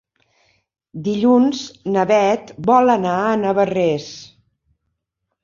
[1.07, 1.61] Dilluns
[1.97, 4.09] na Bet vol anar a Navarrés.